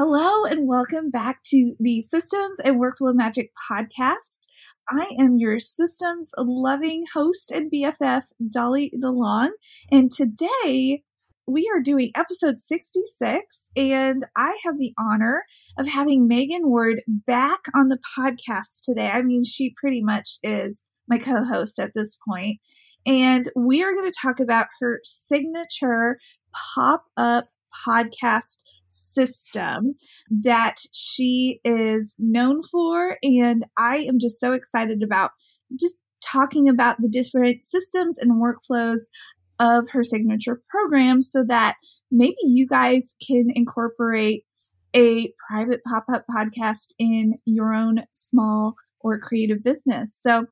[0.00, 4.46] Hello, and welcome back to the Systems and Workflow Magic podcast.
[4.88, 9.48] I am your systems loving host and BFF, Dolly DeLong.
[9.90, 11.02] And today
[11.48, 15.42] we are doing episode 66, and I have the honor
[15.76, 19.08] of having Magan Ward back on the podcast today.
[19.08, 22.60] I mean, she pretty much is my co host at this point.
[23.04, 26.18] And we are going to talk about her signature
[26.54, 27.48] pop up
[27.86, 29.94] podcast system
[30.30, 33.16] that she is known for.
[33.22, 35.30] And I am just so excited about
[35.78, 39.08] just talking about the different systems and workflows
[39.60, 41.76] of her signature program so that
[42.10, 44.44] maybe you guys can incorporate
[44.94, 50.16] a private pop up podcast in your own small or creative business.
[50.20, 50.46] So,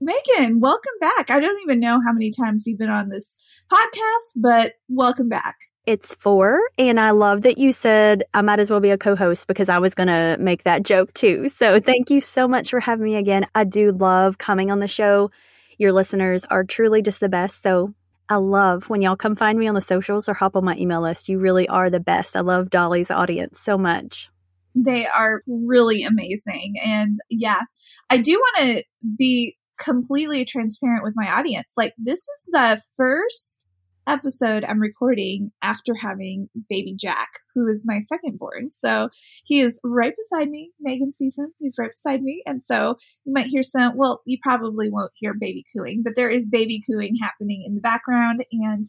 [0.00, 1.30] Magan, welcome back.
[1.30, 3.36] I don't even know how many times you've been on this
[3.70, 5.56] podcast, but welcome back.
[5.84, 6.60] It's four.
[6.78, 9.68] And I love that you said I might as well be a co host because
[9.68, 11.48] I was going to make that joke too.
[11.48, 13.46] So thank you so much for having me again.
[13.54, 15.30] I do love coming on the show.
[15.78, 17.62] Your listeners are truly just the best.
[17.62, 17.94] So
[18.28, 21.02] I love when y'all come find me on the socials or hop on my email
[21.02, 21.28] list.
[21.28, 22.36] You really are the best.
[22.36, 24.30] I love Dolly's audience so much.
[24.74, 26.76] They are really amazing.
[26.82, 27.60] And yeah,
[28.08, 28.84] I do want to
[29.18, 31.72] be completely transparent with my audience.
[31.76, 33.66] Like, this is the first
[34.06, 38.70] episode I'm recording after having baby Jack, who is my second born.
[38.72, 39.08] So
[39.44, 40.72] he is right beside me.
[40.80, 41.52] Magan sees him.
[41.58, 42.42] He's right beside me.
[42.46, 46.30] And so you might hear some, well, you probably won't hear baby cooing, but there
[46.30, 48.44] is baby cooing happening in the background.
[48.50, 48.86] And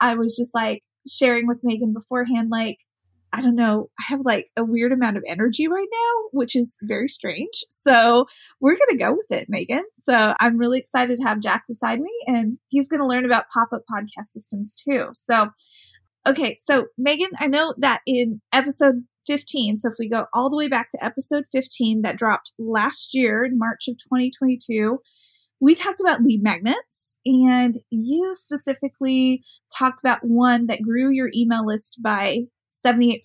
[0.00, 2.78] I was just like sharing with Magan beforehand, like,
[3.32, 6.78] I don't know, I have like a weird amount of energy right now, which is
[6.82, 7.64] very strange.
[7.68, 8.26] So
[8.60, 9.84] we're going to go with it, Magan.
[10.00, 13.50] So I'm really excited to have Jack beside me and he's going to learn about
[13.52, 15.08] pop up podcast systems too.
[15.14, 15.50] So,
[16.26, 16.56] okay.
[16.58, 20.68] So Magan, I know that in episode 15, so if we go all the way
[20.68, 24.98] back to episode 15 that dropped last year in March of 2022,
[25.60, 29.42] we talked about lead magnets and you specifically
[29.76, 33.22] talked about one that grew your email list by 78%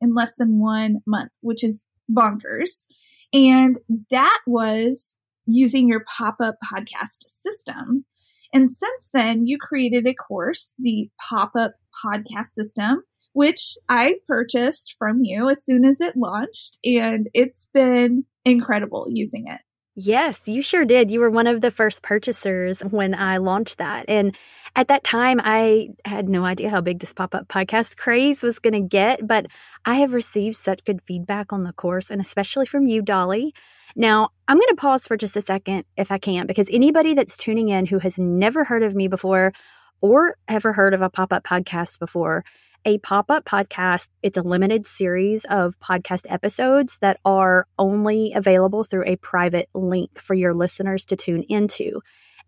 [0.00, 2.86] in less than one month, which is bonkers.
[3.32, 3.78] And
[4.10, 5.16] that was
[5.46, 8.04] using your pop up podcast system.
[8.52, 14.96] And since then, you created a course, the pop up podcast system, which I purchased
[14.98, 16.78] from you as soon as it launched.
[16.84, 19.60] And it's been incredible using it.
[20.00, 21.10] Yes, you sure did.
[21.10, 24.04] You were one of the first purchasers when I launched that.
[24.06, 24.38] And
[24.76, 28.60] at that time, I had no idea how big this pop up podcast craze was
[28.60, 29.46] going to get, but
[29.84, 33.52] I have received such good feedback on the course and especially from you, Dolly.
[33.96, 37.36] Now, I'm going to pause for just a second if I can, because anybody that's
[37.36, 39.52] tuning in who has never heard of me before
[40.00, 42.44] or ever heard of a pop up podcast before,
[42.88, 44.08] a pop up podcast.
[44.22, 50.18] It's a limited series of podcast episodes that are only available through a private link
[50.18, 52.00] for your listeners to tune into.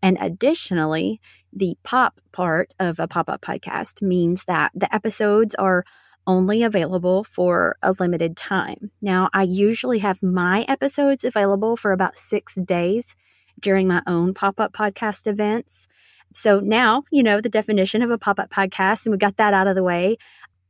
[0.02, 1.20] And additionally,
[1.52, 5.84] the pop part of a pop up podcast means that the episodes are
[6.26, 8.92] only available for a limited time.
[9.02, 13.14] Now, I usually have my episodes available for about six days
[13.60, 15.86] during my own pop up podcast events.
[16.34, 19.54] So now you know the definition of a pop up podcast, and we got that
[19.54, 20.16] out of the way.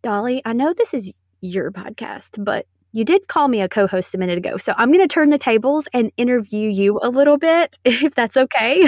[0.03, 4.15] Dolly, I know this is your podcast, but you did call me a co host
[4.15, 4.56] a minute ago.
[4.56, 8.37] So I'm going to turn the tables and interview you a little bit, if that's
[8.37, 8.87] okay.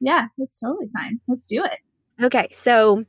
[0.00, 1.20] yeah, that's totally fine.
[1.26, 2.24] Let's do it.
[2.24, 2.48] Okay.
[2.52, 3.04] So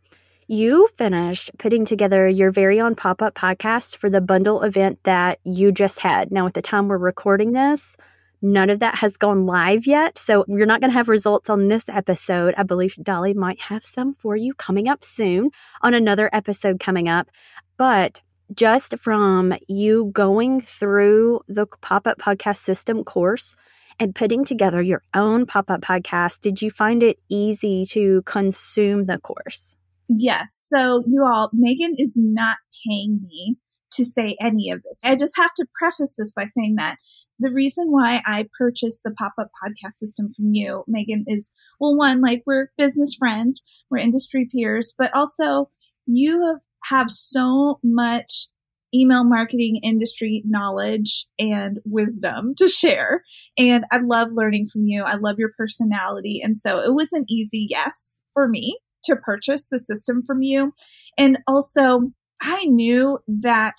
[0.47, 5.39] you finished putting together your very own pop up podcast for the bundle event that
[5.43, 6.31] you just had.
[6.31, 7.95] Now, at the time we're recording this,
[8.41, 10.17] None of that has gone live yet.
[10.17, 12.53] So you're not going to have results on this episode.
[12.57, 15.49] I believe Dolly might have some for you coming up soon
[15.81, 17.29] on another episode coming up.
[17.77, 18.21] But
[18.53, 23.55] just from you going through the pop up podcast system course
[23.99, 29.05] and putting together your own pop up podcast, did you find it easy to consume
[29.05, 29.75] the course?
[30.07, 30.53] Yes.
[30.55, 33.57] So, you all, Magan is not paying me
[33.93, 35.01] to say any of this.
[35.03, 36.97] I just have to preface this by saying that
[37.39, 41.95] the reason why I purchased the pop up podcast system from you, Magan, is well,
[41.95, 45.69] one, like we're business friends, we're industry peers, but also
[46.05, 48.47] you have, have so much
[48.93, 53.23] email marketing industry knowledge and wisdom to share.
[53.57, 55.03] And I love learning from you.
[55.03, 56.41] I love your personality.
[56.43, 60.71] And so it was an easy yes for me to purchase the system from you.
[61.17, 62.11] And also,
[62.41, 63.75] I knew that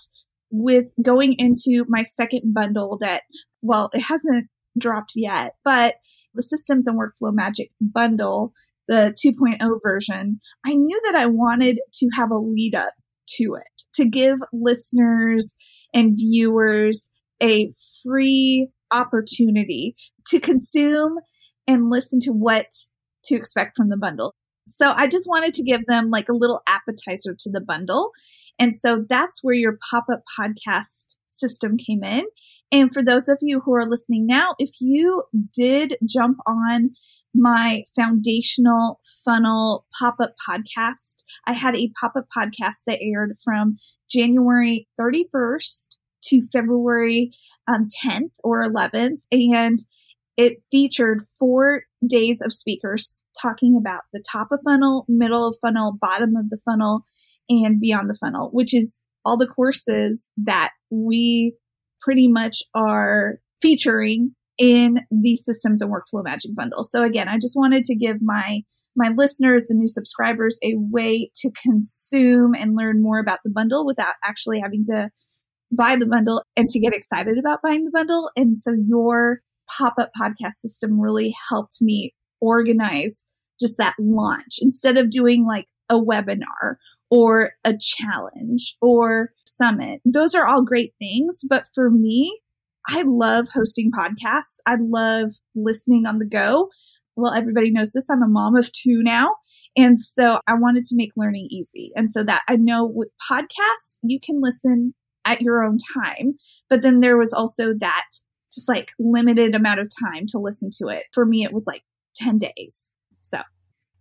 [0.50, 3.22] with going into my second bundle that,
[3.62, 5.96] well, it hasn't dropped yet, but
[6.34, 8.52] the systems and workflow magic bundle,
[8.86, 12.94] the 2.0 version, I knew that I wanted to have a lead up
[13.36, 15.56] to it to give listeners
[15.92, 17.10] and viewers
[17.42, 17.70] a
[18.02, 19.94] free opportunity
[20.28, 21.16] to consume
[21.66, 22.66] and listen to what
[23.24, 24.34] to expect from the bundle.
[24.66, 28.10] So I just wanted to give them like a little appetizer to the bundle.
[28.58, 32.24] And so that's where your pop up podcast system came in.
[32.72, 35.24] And for those of you who are listening now, if you
[35.54, 36.90] did jump on
[37.34, 43.76] my foundational funnel pop up podcast, I had a pop up podcast that aired from
[44.10, 47.32] January 31st to February
[47.68, 49.18] um, 10th or 11th.
[49.30, 49.78] And
[50.36, 55.96] it featured four days of speakers talking about the top of funnel, middle of funnel,
[56.00, 57.04] bottom of the funnel,
[57.48, 61.54] and beyond the funnel, which is all the courses that we
[62.00, 66.82] pretty much are featuring in the systems and workflow magic bundle.
[66.82, 68.62] So again, I just wanted to give my
[68.96, 73.86] my listeners, the new subscribers, a way to consume and learn more about the bundle
[73.86, 75.08] without actually having to
[75.70, 78.30] buy the bundle and to get excited about buying the bundle.
[78.34, 83.24] And so your pop-up podcast system really helped me organize
[83.60, 86.76] just that launch instead of doing like a webinar
[87.10, 90.00] or a challenge or summit.
[90.04, 91.40] Those are all great things.
[91.48, 92.40] But for me,
[92.86, 94.58] I love hosting podcasts.
[94.66, 96.70] I love listening on the go.
[97.16, 98.08] Well, everybody knows this.
[98.10, 99.30] I'm a mom of two now.
[99.76, 101.90] And so I wanted to make learning easy.
[101.96, 104.94] And so that I know with podcasts, you can listen
[105.24, 106.34] at your own time.
[106.70, 108.06] But then there was also that
[108.52, 111.04] just like limited amount of time to listen to it.
[111.12, 111.82] For me, it was like
[112.16, 112.94] 10 days.
[113.22, 113.38] So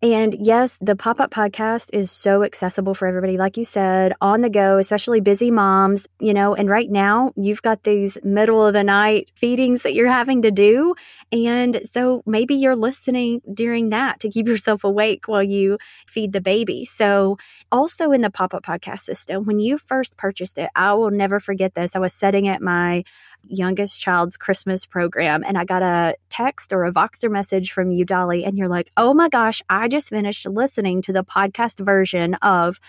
[0.01, 4.41] and yes, the pop up podcast is so accessible for everybody, like you said, on
[4.41, 6.53] the go, especially busy moms, you know.
[6.53, 10.51] And right now, you've got these middle of the night feedings that you're having to
[10.51, 10.93] do.
[11.31, 16.41] And so maybe you're listening during that to keep yourself awake while you feed the
[16.41, 16.85] baby.
[16.85, 17.37] So,
[17.71, 21.39] also in the pop up podcast system, when you first purchased it, I will never
[21.39, 21.95] forget this.
[21.95, 23.03] I was setting at my
[23.49, 28.05] youngest child's Christmas program and I got a text or a Voxer message from you,
[28.05, 32.35] Dolly, and you're like, oh my gosh, I just finished listening to the podcast version
[32.35, 32.79] of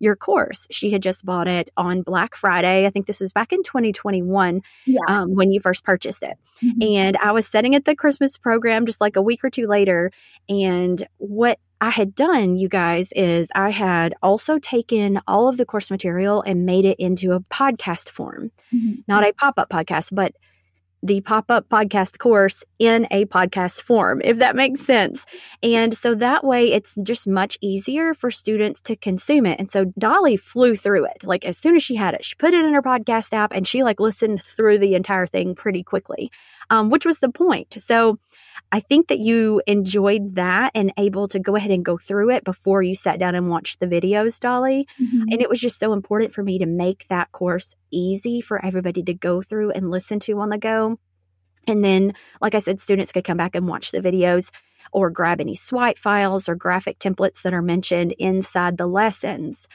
[0.00, 0.66] your course.
[0.70, 2.86] She had just bought it on Black Friday.
[2.86, 5.00] I think this was back in 2021 yeah.
[5.08, 6.36] um, when you first purchased it.
[6.62, 6.82] Mm-hmm.
[6.82, 10.10] And I was setting at the Christmas program just like a week or two later.
[10.48, 15.66] And what I had done, you guys, is I had also taken all of the
[15.66, 19.02] course material and made it into a podcast form, mm-hmm.
[19.06, 20.32] not a pop up podcast, but
[21.02, 25.26] the pop up podcast course in a podcast form, if that makes sense.
[25.62, 29.60] And so that way it's just much easier for students to consume it.
[29.60, 31.22] And so Dolly flew through it.
[31.22, 33.68] Like as soon as she had it, she put it in her podcast app and
[33.68, 36.30] she like listened through the entire thing pretty quickly,
[36.70, 37.76] um, which was the point.
[37.80, 38.18] So
[38.72, 42.44] I think that you enjoyed that and able to go ahead and go through it
[42.44, 44.86] before you sat down and watched the videos, Dolly.
[45.00, 45.22] Mm-hmm.
[45.30, 49.02] And it was just so important for me to make that course easy for everybody
[49.04, 50.98] to go through and listen to on the go.
[51.66, 54.50] And then, like I said, students could come back and watch the videos
[54.92, 59.66] or grab any swipe files or graphic templates that are mentioned inside the lessons.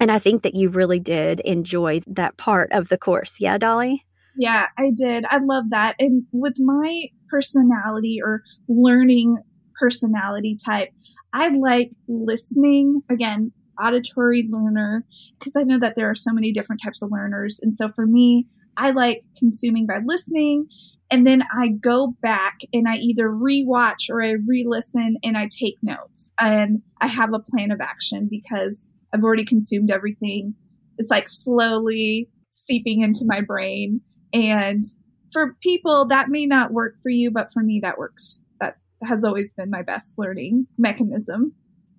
[0.00, 3.40] And I think that you really did enjoy that part of the course.
[3.40, 4.04] Yeah, Dolly?
[4.38, 5.24] Yeah, I did.
[5.28, 5.96] I love that.
[5.98, 9.38] And with my personality or learning
[9.80, 10.90] personality type,
[11.32, 13.02] I like listening.
[13.10, 13.52] Again,
[13.82, 15.04] auditory learner,
[15.38, 17.58] because I know that there are so many different types of learners.
[17.60, 20.68] And so for me, I like consuming by listening.
[21.10, 25.48] And then I go back and I either rewatch or I re listen and I
[25.48, 26.32] take notes.
[26.40, 30.54] And I have a plan of action because I've already consumed everything.
[30.96, 34.02] It's like slowly seeping into my brain.
[34.32, 34.84] And
[35.32, 38.42] for people that may not work for you, but for me that works.
[38.60, 41.54] That has always been my best learning mechanism.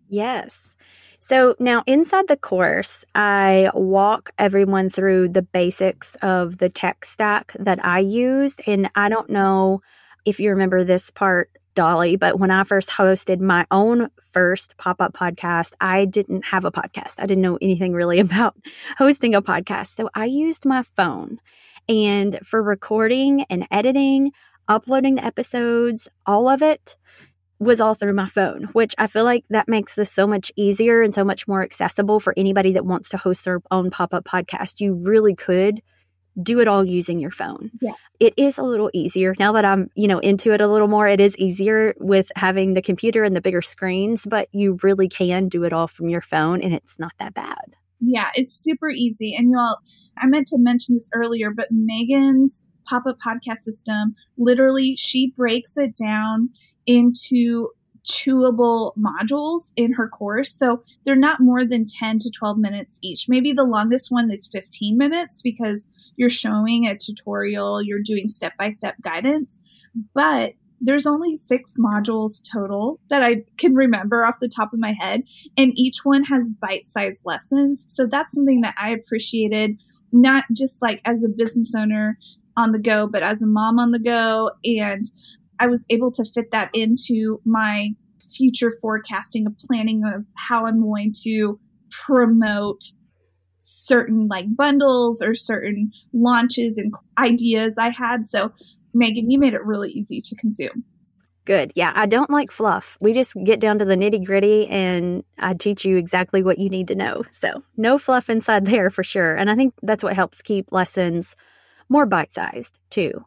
[0.08, 0.76] Yes.
[1.20, 7.54] So now inside the course, I walk everyone through the basics of the tech stack
[7.60, 8.62] that I used.
[8.66, 9.82] And I don't know
[10.26, 15.02] if you remember this part, Dolly, but when I first hosted my own first pop
[15.02, 17.16] up podcast, I didn't have a podcast.
[17.20, 18.56] I didn't know anything really about
[18.98, 19.88] hosting a podcast.
[19.88, 21.40] So I used my phone
[21.90, 24.32] and for recording and editing,
[24.68, 26.96] uploading the episodes, all of it,
[27.60, 31.02] was all through my phone, which I feel like that makes this so much easier
[31.02, 34.24] and so much more accessible for anybody that wants to host their own pop up
[34.24, 34.80] podcast.
[34.80, 35.82] You really could
[36.42, 37.72] do it all using your phone.
[37.82, 37.98] Yes.
[38.20, 41.06] It is a little easier now that I'm, you know, into it a little more.
[41.06, 45.50] It is easier with having the computer and the bigger screens, but you really can
[45.50, 47.76] do it all from your phone and it's not that bad.
[48.00, 49.36] Yeah, it's super easy.
[49.38, 49.78] And y'all,
[50.18, 55.78] I meant to mention this earlier, but Magan's pop up podcast system literally, she breaks
[55.78, 56.50] it down
[56.86, 57.70] into
[58.10, 60.52] chewable modules in her course.
[60.52, 63.26] So they're not more than 10 to 12 minutes each.
[63.28, 68.54] Maybe the longest one is 15 minutes because you're showing a tutorial, you're doing step
[68.58, 69.62] by step guidance.
[70.14, 74.94] But there's only six modules total that I can remember off the top of my
[74.94, 75.24] head,
[75.58, 77.86] and each one has bite sized lessons.
[77.88, 79.78] So that's something that I appreciated,
[80.12, 82.18] not just like as a business owner
[82.56, 84.52] on the go, but as a mom on the go.
[84.64, 85.06] And
[85.60, 87.90] I was able to fit that into my
[88.32, 91.60] future forecasting of planning of how I'm going to
[91.90, 92.84] promote
[93.60, 98.28] certain like bundles or certain launches and ideas I had.
[98.28, 98.52] So,
[98.94, 100.84] Magan, you made it really easy to consume.
[101.46, 101.72] Good.
[101.76, 102.96] Yeah, I don't like fluff.
[103.00, 106.70] We just get down to the nitty gritty and I teach you exactly what you
[106.70, 107.24] need to know.
[107.32, 109.36] So, no fluff inside there for sure.
[109.36, 111.36] And I think that's what helps keep lessons
[111.90, 113.26] more bite sized too.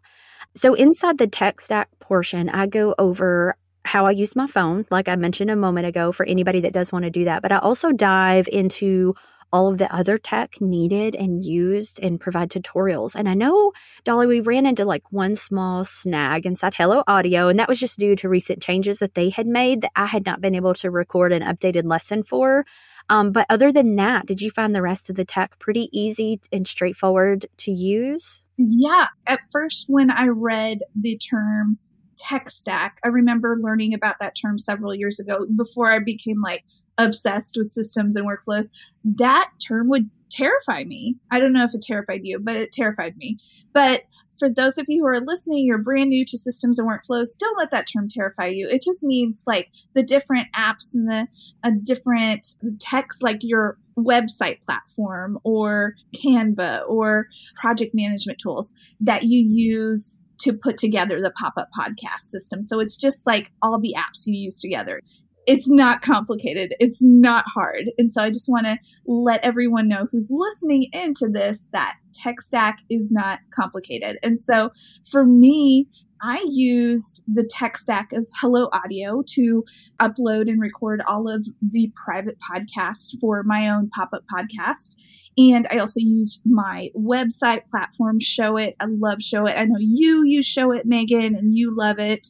[0.54, 5.08] So, inside the tech stack portion, I go over how I use my phone, like
[5.08, 7.42] I mentioned a moment ago, for anybody that does want to do that.
[7.42, 9.14] But I also dive into
[9.52, 13.14] all of the other tech needed and used and provide tutorials.
[13.14, 13.72] And I know,
[14.04, 17.98] Dolly, we ran into like one small snag inside Hello Audio, and that was just
[17.98, 20.90] due to recent changes that they had made that I had not been able to
[20.90, 22.64] record an updated lesson for.
[23.08, 26.40] Um, but other than that, did you find the rest of the tech pretty easy
[26.50, 28.44] and straightforward to use?
[28.56, 29.08] Yeah.
[29.26, 31.78] At first, when I read the term
[32.16, 36.64] tech stack, I remember learning about that term several years ago before I became like
[36.98, 38.68] obsessed with systems and workflows.
[39.04, 41.16] That term would terrify me.
[41.30, 43.38] I don't know if it terrified you, but it terrified me.
[43.72, 44.02] But
[44.38, 47.58] for those of you who are listening, you're brand new to systems and workflows, don't
[47.58, 48.68] let that term terrify you.
[48.68, 51.28] It just means like the different apps and the
[51.62, 52.46] uh, different
[52.80, 60.52] text, like your website platform or Canva or project management tools that you use to
[60.52, 62.64] put together the pop up podcast system.
[62.64, 65.02] So it's just like all the apps you use together
[65.46, 66.74] it's not complicated.
[66.78, 67.90] It's not hard.
[67.98, 72.40] And so I just want to let everyone know who's listening into this that tech
[72.40, 74.18] stack is not complicated.
[74.22, 74.70] And so
[75.10, 75.88] for me,
[76.22, 79.64] I used the tech stack of Hello Audio to
[80.00, 84.94] upload and record all of the private podcasts for my own pop up podcast.
[85.36, 88.74] And I also used my website platform, Showit.
[88.78, 89.58] I love Showit.
[89.58, 92.28] I know you use Showit, Magan, and you love it.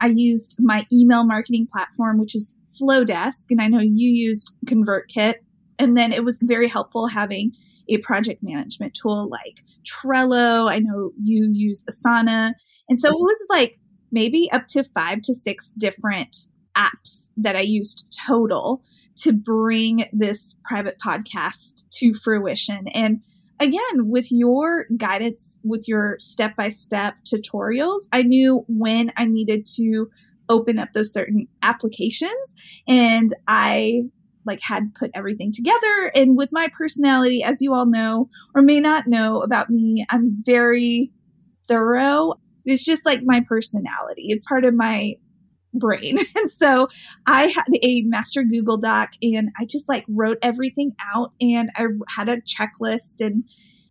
[0.00, 5.34] I used my email marketing platform, which is Flodesk, and I know you used ConvertKit.
[5.78, 7.52] And then it was very helpful having
[7.88, 10.70] a project management tool like Trello.
[10.70, 12.52] I know you use Asana.
[12.88, 13.78] And so it was like
[14.12, 16.36] maybe up to five to six different
[16.76, 18.82] apps that I used total
[19.16, 22.88] to bring this private podcast to fruition.
[22.88, 23.22] And
[23.60, 29.66] again, with your guidance, with your step by step tutorials, I knew when I needed
[29.76, 30.08] to
[30.48, 32.54] open up those certain applications
[32.86, 34.02] and I
[34.46, 36.12] like had put everything together.
[36.14, 40.34] And with my personality, as you all know or may not know about me, I'm
[40.44, 41.12] very
[41.66, 42.34] thorough.
[42.66, 44.26] It's just like my personality.
[44.28, 45.14] It's part of my
[45.74, 46.18] brain.
[46.36, 46.88] And so
[47.26, 51.84] I had a master Google Doc and I just like wrote everything out and I
[52.08, 53.44] had a checklist and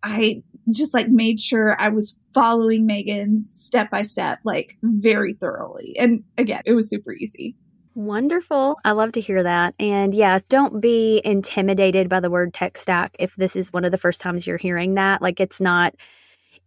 [0.03, 5.95] I just like made sure I was following Magan's step by step, like very thoroughly.
[5.97, 7.55] And again, it was super easy.
[7.95, 8.79] Wonderful.
[8.83, 9.75] I love to hear that.
[9.79, 13.91] And yeah, don't be intimidated by the word tech stack if this is one of
[13.91, 15.21] the first times you're hearing that.
[15.21, 15.95] Like it's not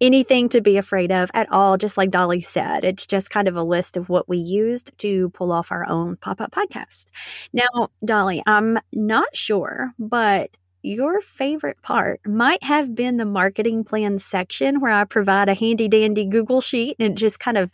[0.01, 1.77] anything to be afraid of at all.
[1.77, 5.31] Just like Dolly said, it's just kind of a list of what we used to
[5.31, 7.07] pull off our own pop up podcast.
[7.53, 10.51] Now, Dolly, I'm not sure, but
[10.83, 15.89] your favorite part might have been the marketing plan section where I provide a handy
[15.89, 17.71] dandy Google sheet and just kind of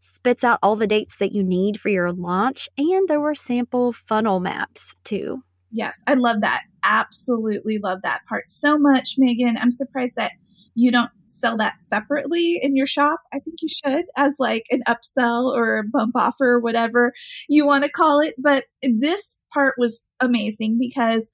[0.00, 2.68] spits out all the dates that you need for your launch.
[2.78, 5.42] And there were sample funnel maps too.
[5.70, 6.62] Yes, I love that.
[6.84, 9.56] Absolutely love that part so much, Magan.
[9.56, 10.32] I'm surprised that
[10.74, 13.20] you don't sell that separately in your shop.
[13.32, 17.12] I think you should as like an upsell or a bump offer or whatever
[17.48, 18.34] you want to call it.
[18.38, 21.30] But this part was amazing because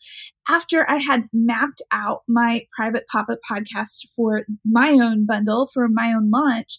[0.49, 5.89] after I had mapped out my private pop up podcast for my own bundle for
[5.89, 6.79] my own launch,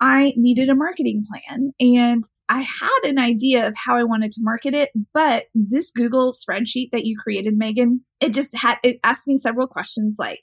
[0.00, 4.40] I needed a marketing plan and I had an idea of how I wanted to
[4.42, 9.28] market it, but this Google spreadsheet that you created, Magan, it just had, it asked
[9.28, 10.40] me several questions like,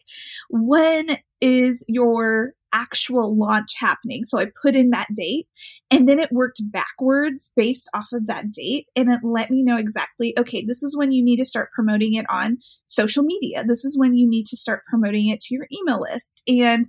[0.50, 4.24] when is your actual launch happening.
[4.24, 5.48] So I put in that date
[5.90, 8.88] and then it worked backwards based off of that date.
[8.96, 12.14] And it let me know exactly, okay, this is when you need to start promoting
[12.14, 13.64] it on social media.
[13.68, 16.42] This is when you need to start promoting it to your email list.
[16.48, 16.86] And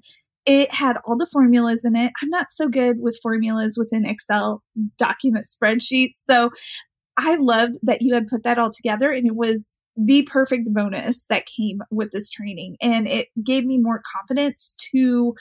[0.48, 2.10] it had all the formulas in it.
[2.22, 4.62] I'm not so good with formulas within Excel
[4.96, 6.16] document spreadsheets.
[6.16, 6.50] So
[7.18, 11.26] I loved that you had put that all together and it was the perfect bonus
[11.26, 12.76] that came with this training.
[12.80, 15.34] And it gave me more confidence to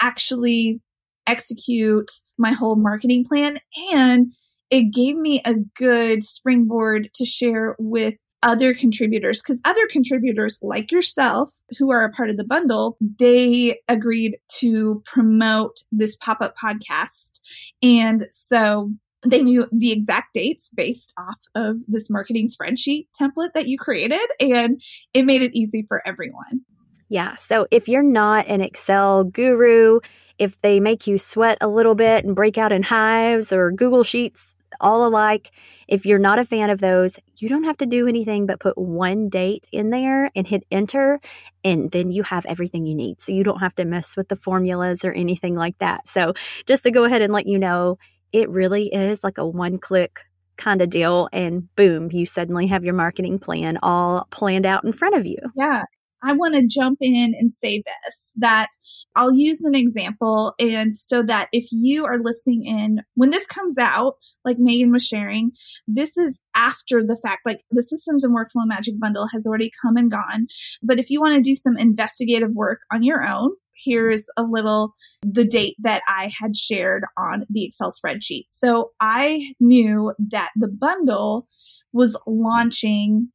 [0.00, 0.80] actually
[1.26, 3.58] execute my whole marketing plan.
[3.92, 4.32] And
[4.70, 10.92] it gave me a good springboard to share with other contributors because other contributors like
[10.92, 16.54] yourself who are a part of the bundle, they agreed to promote this pop up
[16.56, 17.40] podcast.
[17.82, 18.92] And so
[19.22, 24.26] they knew the exact dates based off of this marketing spreadsheet template that you created,
[24.40, 24.80] and
[25.14, 26.60] it made it easy for everyone.
[27.08, 27.36] Yeah.
[27.36, 30.00] So if you're not an Excel guru,
[30.38, 34.04] if they make you sweat a little bit and break out in hives or Google
[34.04, 35.50] Sheets, all alike,
[35.88, 38.76] if you're not a fan of those, you don't have to do anything but put
[38.78, 41.20] one date in there and hit enter,
[41.64, 43.20] and then you have everything you need.
[43.20, 46.08] So you don't have to mess with the formulas or anything like that.
[46.08, 46.34] So
[46.66, 47.98] just to go ahead and let you know,
[48.32, 50.20] it really is like a one click
[50.56, 54.92] kind of deal and boom you suddenly have your marketing plan all planned out in
[54.92, 55.82] front of you yeah
[56.22, 58.68] I want to jump in and say this that
[59.14, 60.54] I'll use an example.
[60.58, 65.06] And so that if you are listening in, when this comes out, like Magan was
[65.06, 65.52] sharing,
[65.86, 69.96] this is after the fact, like the Systems and Workflow Magic Bundle has already come
[69.96, 70.46] and gone.
[70.82, 74.92] But if you want to do some investigative work on your own, here's a little
[75.22, 78.46] the date that I had shared on the Excel spreadsheet.
[78.48, 81.46] So I knew that the bundle
[81.92, 83.28] was launching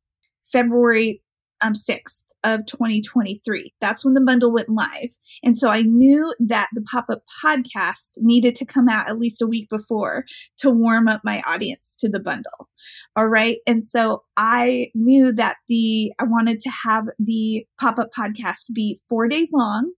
[0.43, 1.21] February
[1.61, 3.73] um, 6th of 2023.
[3.79, 5.17] That's when the bundle went live.
[5.43, 9.41] And so I knew that the pop up podcast needed to come out at least
[9.41, 10.25] a week before
[10.57, 12.69] to warm up my audience to the bundle.
[13.15, 13.57] All right.
[13.67, 18.99] And so I knew that the, I wanted to have the pop up podcast be
[19.07, 19.91] four days long.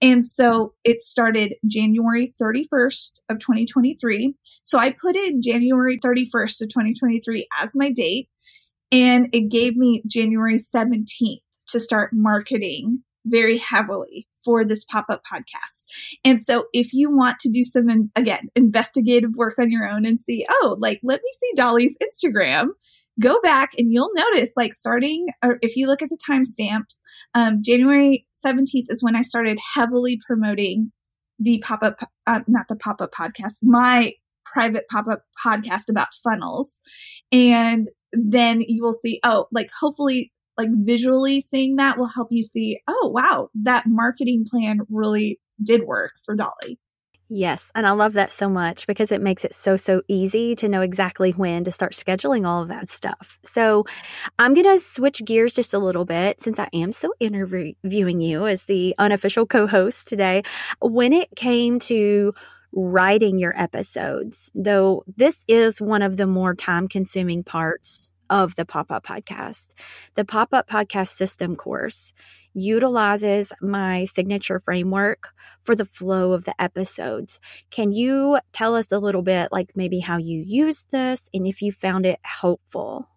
[0.00, 4.34] And so it started January 31st of 2023.
[4.62, 8.28] So I put in January 31st of 2023 as my date
[8.90, 15.84] and it gave me January 17th to start marketing very heavily for this pop-up podcast.
[16.24, 20.18] And so if you want to do some, again, investigative work on your own and
[20.18, 22.68] see, oh, like, let me see Dolly's Instagram,
[23.20, 27.00] go back and you'll notice like starting, or if you look at the timestamps,
[27.34, 30.92] um, January 17th is when I started heavily promoting
[31.38, 34.12] the pop-up, uh, not the pop-up podcast, my
[34.46, 36.80] private pop-up podcast about funnels.
[37.30, 42.42] And then you will see, oh, like hopefully like visually seeing that will help you
[42.42, 46.78] see, oh, wow, that marketing plan really did work for Dolly.
[47.30, 47.70] Yes.
[47.74, 50.80] And I love that so much because it makes it so, so easy to know
[50.80, 53.38] exactly when to start scheduling all of that stuff.
[53.44, 53.84] So
[54.38, 58.46] I'm going to switch gears just a little bit since I am still interviewing you
[58.46, 60.42] as the unofficial co host today.
[60.80, 62.32] When it came to
[62.72, 68.64] writing your episodes, though this is one of the more time consuming parts of the
[68.64, 69.72] pop up podcast.
[70.14, 72.12] The pop up podcast system course
[72.54, 75.28] utilizes my signature framework
[75.62, 77.38] for the flow of the episodes.
[77.70, 81.62] Can you tell us a little bit, like maybe how you use this and if
[81.62, 83.08] you found it helpful?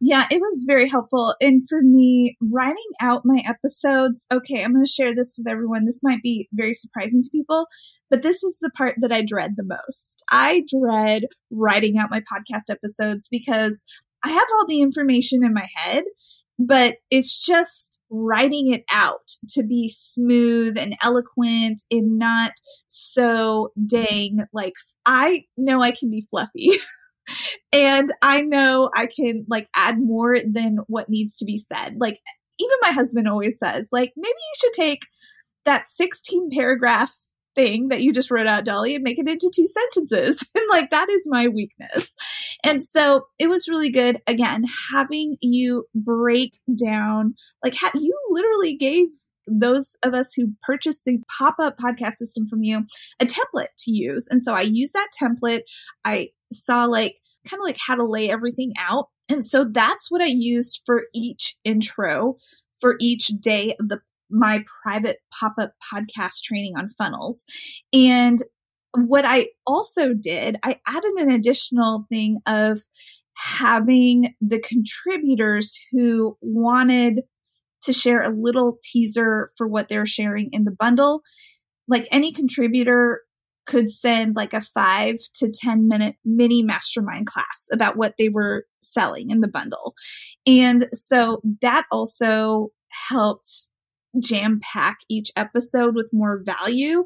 [0.00, 1.34] Yeah, it was very helpful.
[1.40, 5.84] And for me, writing out my episodes, okay, I'm going to share this with everyone.
[5.86, 7.66] This might be very surprising to people,
[8.10, 10.22] but this is the part that I dread the most.
[10.30, 13.84] I dread writing out my podcast episodes because
[14.24, 16.04] I have all the information in my head,
[16.58, 22.52] but it's just writing it out to be smooth and eloquent and not
[22.86, 26.70] so dang like I know I can be fluffy.
[27.72, 31.96] and I know I can like add more than what needs to be said.
[31.98, 32.20] Like
[32.58, 35.00] even my husband always says, like maybe you should take
[35.64, 37.12] that 16 paragraph
[37.54, 40.44] thing that you just wrote out, Dolly, and make it into two sentences.
[40.54, 42.14] and like that is my weakness.
[42.62, 44.20] And so it was really good.
[44.26, 49.08] Again, having you break down, like ha- you literally gave
[49.46, 52.84] those of us who purchased the pop up podcast system from you
[53.20, 54.26] a template to use.
[54.28, 55.62] And so I used that template.
[56.04, 57.16] I saw like
[57.48, 59.08] kind of like how to lay everything out.
[59.28, 62.36] And so that's what I used for each intro
[62.76, 67.44] for each day of the my private pop up podcast training on funnels.
[67.92, 68.38] And
[68.96, 72.80] what I also did, I added an additional thing of
[73.36, 77.22] having the contributors who wanted
[77.82, 81.22] to share a little teaser for what they're sharing in the bundle.
[81.88, 83.20] Like any contributor
[83.66, 88.64] could send like a five to 10 minute mini mastermind class about what they were
[88.80, 89.94] selling in the bundle.
[90.46, 92.68] And so that also
[93.08, 93.70] helped
[94.20, 97.04] jam pack each episode with more value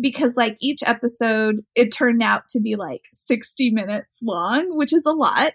[0.00, 5.04] because like each episode it turned out to be like 60 minutes long which is
[5.06, 5.52] a lot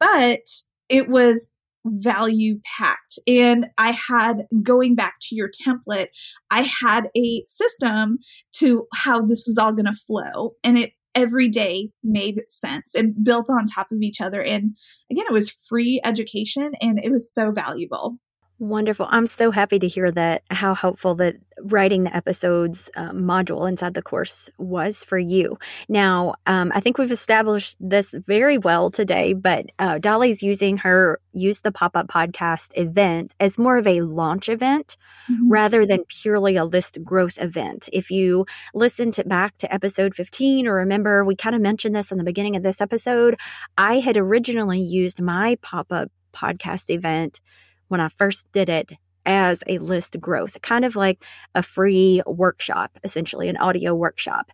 [0.00, 0.40] but
[0.88, 1.50] it was
[1.86, 6.08] value packed and i had going back to your template
[6.50, 8.18] i had a system
[8.52, 13.12] to how this was all going to flow and it every day made sense and
[13.24, 14.40] built on top of each other.
[14.40, 14.76] And
[15.10, 18.18] again it was free education and it was so valuable
[18.60, 19.06] Wonderful.
[19.08, 23.94] I'm so happy to hear that, how helpful that writing the episodes uh, module inside
[23.94, 25.58] the course was for you.
[25.88, 31.20] Now, um, I think we've established this very well today, but uh, Dolly's using her
[31.32, 34.96] Use the Pop Up podcast event as more of a launch event
[35.30, 35.50] mm-hmm.
[35.50, 37.88] rather than purely a list growth event.
[37.92, 38.44] If you
[38.74, 42.24] listen to back to episode 15 or remember, we kind of mentioned this in the
[42.24, 43.38] beginning of this episode,
[43.76, 47.40] I had originally used my pop up podcast event
[47.88, 48.92] when I first did it
[49.26, 51.22] as a list growth, kind of like
[51.54, 54.50] a free workshop, essentially an audio workshop.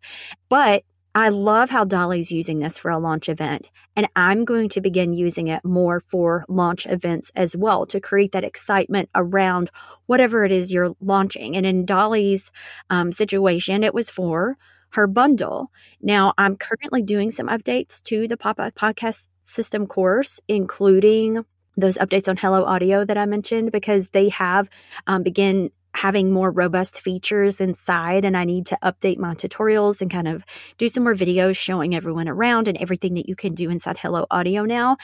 [0.49, 0.83] But
[1.17, 5.13] I love how Dolly's using this for a launch event, and I'm going to begin
[5.13, 9.71] using it more for launch events as well to create that excitement around
[10.07, 11.57] whatever it is you're launching.
[11.57, 12.51] And in Dolly's
[12.91, 14.57] um, situation, it was for
[14.95, 15.71] her bundle.
[16.01, 21.45] Now, I'm currently doing some updates to the Pop Up Podcast System course, including
[21.77, 24.69] those updates on Hello Audio that I mentioned because they have
[25.07, 30.11] um, begin having more robust features inside and I need to update my tutorials and
[30.11, 30.45] kind of
[30.77, 34.27] do some more videos showing everyone around and everything that you can do inside Hello
[34.31, 34.97] Audio now.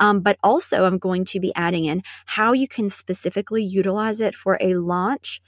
[0.00, 4.34] Um, but also I'm going to be adding in how you can specifically utilize it
[4.34, 5.42] for a launch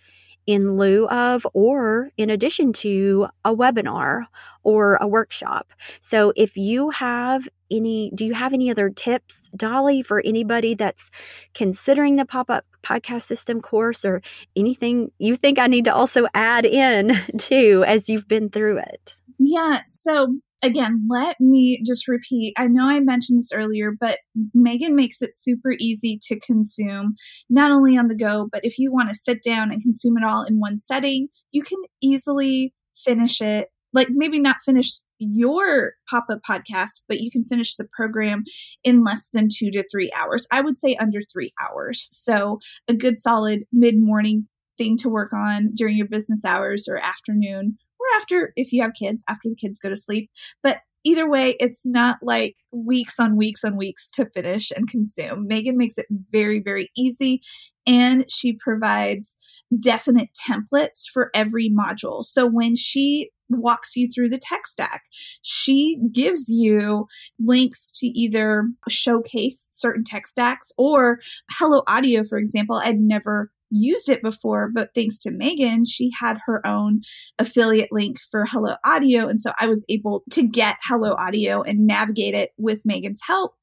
[0.47, 4.27] in lieu of or in addition to a webinar
[4.63, 5.73] or a workshop.
[6.01, 11.11] So if you have any, do you have any other tips, Dolly, for anybody that's
[11.55, 14.23] considering the pop up podcast system course or
[14.57, 19.15] anything you think I need to also add in to as you've been through it?
[19.39, 19.83] Yeah.
[19.87, 22.55] So again, let me just repeat.
[22.59, 24.19] I know I mentioned this earlier, but
[24.55, 27.15] Magan makes it super easy to consume,
[27.49, 30.25] not only on the go, but if you want to sit down and consume it
[30.25, 33.69] all in one setting, you can easily finish it.
[33.93, 38.45] Like maybe not finish your pop up podcast, but you can finish the program
[38.85, 40.47] in less than two to three hours.
[40.53, 42.07] I would say under three hours.
[42.11, 44.45] So a good solid mid morning
[44.79, 47.79] thing to work on during your business hours or afternoon
[48.17, 50.31] after, if you have kids, after the kids go to sleep.
[50.63, 55.47] But either way, it's not like weeks on weeks on weeks to finish and consume.
[55.47, 57.41] Magan makes it very, very easy
[57.87, 59.37] and she provides
[59.79, 62.25] definite templates for every module.
[62.25, 65.03] So when she walks you through the tech stack.
[65.43, 67.07] She gives you
[67.39, 71.19] links to either showcase certain tech stacks or
[71.51, 72.81] Hello Audio, for example.
[72.83, 77.01] I'd never used it before, but thanks to Magan, she had her own
[77.39, 79.29] affiliate link for Hello Audio.
[79.29, 83.55] And so I was able to get Hello Audio and navigate it with Magan's help.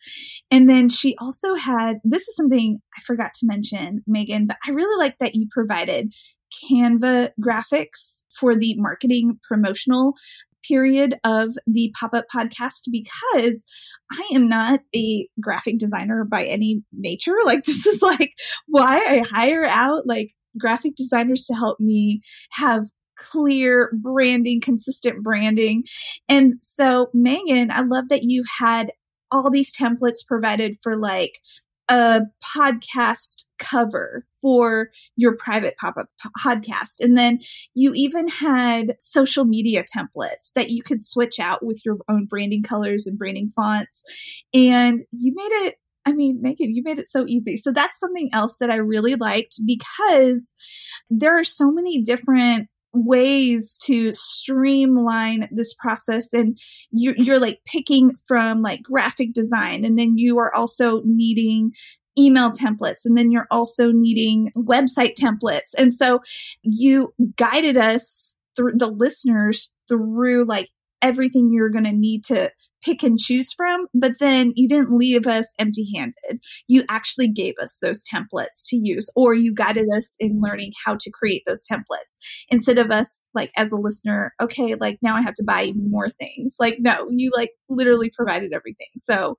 [0.49, 4.71] And then she also had this is something I forgot to mention, Magan, but I
[4.71, 6.13] really like that you provided
[6.71, 10.13] Canva graphics for the marketing promotional
[10.67, 13.65] period of the pop up podcast because
[14.11, 17.35] I am not a graphic designer by any nature.
[17.47, 18.33] Like, this is like
[18.67, 22.19] why I hire out like graphic designers to help me
[22.51, 25.83] have clear branding, consistent branding.
[26.27, 28.91] And so, Magan, I love that you had
[29.31, 31.39] all these templates provided for like
[31.89, 36.07] a podcast cover for your private pop-up
[36.43, 37.39] podcast and then
[37.73, 42.61] you even had social media templates that you could switch out with your own branding
[42.61, 44.03] colors and branding fonts
[44.53, 47.57] and you made it I mean, Magan, you made it so easy.
[47.57, 50.53] So that's something else that I really liked because
[51.09, 56.33] there are so many different ways to streamline this process.
[56.33, 56.57] And
[56.91, 61.73] you, you're like picking from like graphic design and then you are also needing
[62.17, 65.73] email templates and then you're also needing website templates.
[65.77, 66.21] And so
[66.63, 70.69] you guided us through the listeners through like
[71.01, 72.51] everything you're going to need to
[72.83, 76.43] pick and choose from, but then you didn't leave us empty handed.
[76.67, 80.95] You actually gave us those templates to use, or you guided us in learning how
[80.99, 82.17] to create those templates
[82.49, 86.09] instead of us, like, as a listener, okay, like now I have to buy more
[86.09, 86.55] things.
[86.59, 88.87] Like, no, you like literally provided everything.
[88.97, 89.37] So,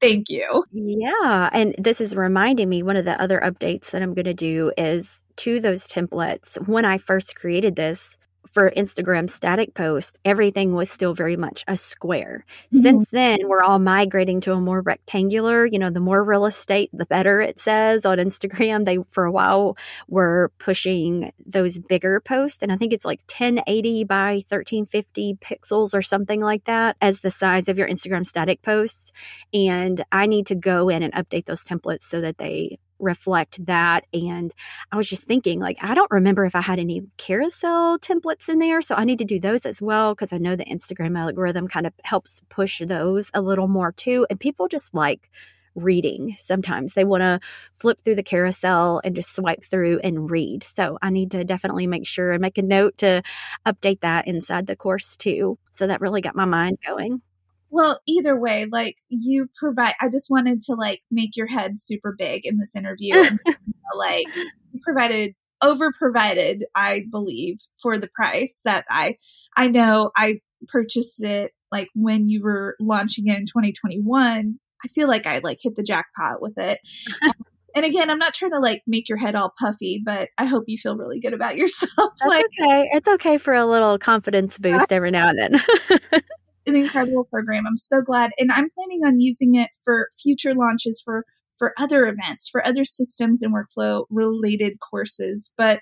[0.00, 0.64] Thank you.
[0.72, 1.50] Yeah.
[1.52, 4.72] And this is reminding me one of the other updates that I'm going to do
[4.78, 6.56] is to those templates.
[6.66, 8.16] When I first created this,
[8.50, 12.44] for Instagram static post, everything was still very much a square.
[12.72, 12.82] Mm-hmm.
[12.82, 16.90] Since then, we're all migrating to a more rectangular, you know, the more real estate,
[16.92, 18.84] the better it says on Instagram.
[18.84, 19.76] They, for a while,
[20.08, 22.62] were pushing those bigger posts.
[22.62, 27.30] And I think it's like 1080 by 1350 pixels or something like that as the
[27.30, 29.12] size of your Instagram static posts.
[29.52, 34.04] And I need to go in and update those templates so that they reflect that.
[34.12, 34.52] And
[34.92, 38.58] I was just thinking, like, I don't remember if I had any carousel templates in
[38.58, 38.82] there.
[38.82, 41.86] So I need to do those as well because I know the Instagram algorithm kind
[41.86, 44.26] of helps push those a little more too.
[44.30, 45.30] And people just like,
[45.76, 47.38] reading sometimes they want to
[47.78, 51.86] flip through the carousel and just swipe through and read so i need to definitely
[51.86, 53.22] make sure and make a note to
[53.64, 57.22] update that inside the course too so that really got my mind going
[57.70, 62.14] well, either way, like you provide, I just wanted to like make your head super
[62.16, 63.16] big in this interview.
[63.16, 69.16] and, you know, like you provided over provided, I believe, for the price that I,
[69.56, 74.58] I know I purchased it like when you were launching it in 2021.
[74.82, 76.80] I feel like I like hit the jackpot with it.
[77.22, 77.32] Um,
[77.76, 80.64] and again, I'm not trying to like make your head all puffy, but I hope
[80.66, 81.90] you feel really good about yourself.
[82.18, 82.88] That's like, okay.
[82.92, 86.22] It's okay for a little confidence boost every now and then.
[86.66, 87.64] An incredible program.
[87.66, 88.32] I'm so glad.
[88.38, 91.24] And I'm planning on using it for future launches for
[91.56, 95.52] for other events, for other systems and workflow related courses.
[95.56, 95.80] But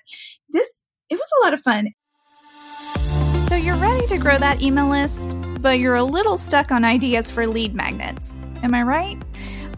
[0.49, 1.87] this it was a lot of fun.
[3.49, 5.29] So you're ready to grow that email list,
[5.61, 8.37] but you're a little stuck on ideas for lead magnets.
[8.61, 9.17] Am I right?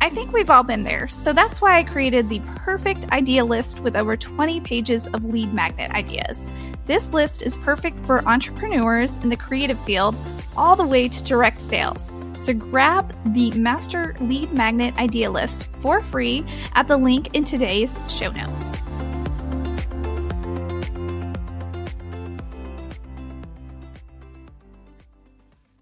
[0.04, 3.82] I think we've all been there, so that's why I created the perfect idea list
[3.82, 6.50] with over 20 pages of lead magnet ideas.
[6.88, 10.16] This list is perfect for entrepreneurs in the creative field
[10.58, 12.16] all the way to direct sales.
[12.40, 17.96] So grab the Master Lead Magnet Idea List for free at the link in today's
[18.10, 18.82] show notes.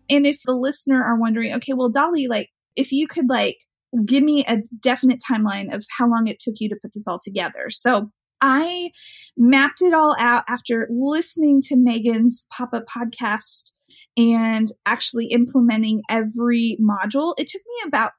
[0.09, 3.59] And if the listener are wondering, okay, well, Dolly, like, if you could like
[4.05, 7.19] give me a definite timeline of how long it took you to put this all
[7.21, 7.69] together.
[7.69, 8.91] So I
[9.37, 13.73] mapped it all out after listening to Magan's pop up podcast
[14.15, 17.33] and actually implementing every module.
[17.37, 18.11] It took me about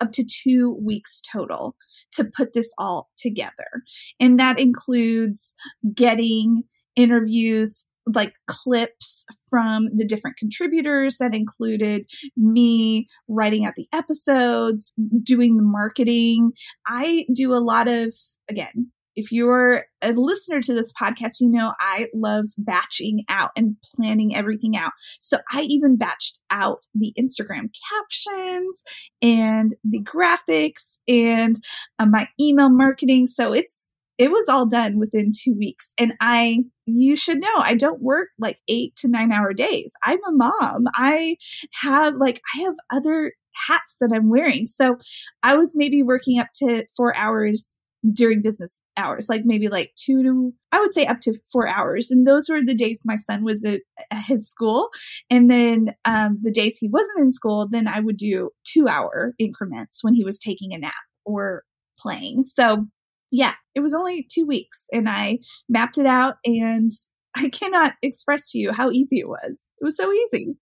[0.00, 1.76] up to two weeks total
[2.12, 3.82] to put this all together.
[4.20, 5.54] And that includes
[5.94, 6.62] getting
[6.96, 15.56] interviews like clips from the different contributors that included me writing out the episodes, doing
[15.56, 16.52] the marketing.
[16.86, 18.14] I do a lot of,
[18.48, 23.74] again, if you're a listener to this podcast, you know I love batching out and
[23.96, 24.92] planning everything out.
[25.18, 28.84] So I even batched out the Instagram captions
[29.20, 31.56] and the graphics and
[31.98, 33.26] uh, my email marketing.
[33.26, 35.92] So it's it was all done within two weeks.
[35.98, 39.92] And I, you should know, I don't work like eight to nine hour days.
[40.02, 40.86] I'm a mom.
[40.94, 41.36] I
[41.80, 43.32] have like, I have other
[43.68, 44.66] hats that I'm wearing.
[44.66, 44.96] So
[45.42, 47.76] I was maybe working up to four hours
[48.12, 52.10] during business hours, like maybe like two to, I would say up to four hours.
[52.10, 54.90] And those were the days my son was at, at his school.
[55.30, 59.34] And then um, the days he wasn't in school, then I would do two hour
[59.38, 61.64] increments when he was taking a nap or
[61.98, 62.44] playing.
[62.44, 62.86] So
[63.30, 65.38] yeah, it was only two weeks and I
[65.68, 66.90] mapped it out and
[67.36, 69.66] I cannot express to you how easy it was.
[69.80, 70.56] It was so easy.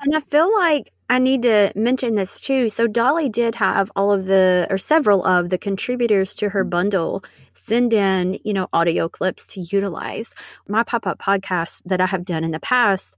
[0.00, 2.68] And I feel like I need to mention this too.
[2.68, 7.24] So Dolly did have all of the or several of the contributors to her bundle
[7.52, 10.34] send in, you know, audio clips to utilize.
[10.68, 13.16] My pop-up podcasts that I have done in the past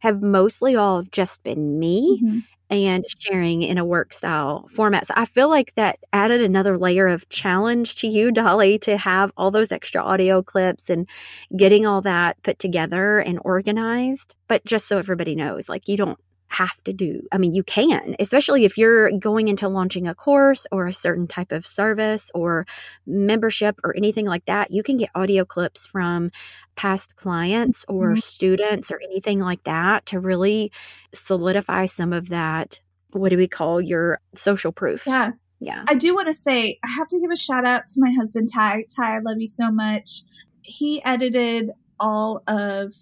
[0.00, 2.38] have mostly all just been me mm-hmm
[2.70, 5.06] and sharing in a work style format.
[5.06, 9.32] So I feel like that added another layer of challenge to you, Dolly, to have
[9.36, 11.08] all those extra audio clips and
[11.56, 14.34] getting all that put together and organized.
[14.48, 16.18] But just so everybody knows, like you don't
[16.58, 17.22] have to do.
[17.32, 21.26] I mean, you can, especially if you're going into launching a course or a certain
[21.26, 22.66] type of service or
[23.06, 24.70] membership or anything like that.
[24.70, 26.30] You can get audio clips from
[26.74, 28.20] past clients or mm-hmm.
[28.20, 30.72] students or anything like that to really
[31.12, 32.80] solidify some of that.
[33.12, 35.06] What do we call your social proof?
[35.06, 35.32] Yeah.
[35.60, 35.84] Yeah.
[35.88, 38.50] I do want to say, I have to give a shout out to my husband,
[38.54, 38.84] Ty.
[38.94, 40.22] Ty, I love you so much.
[40.62, 42.94] He edited all of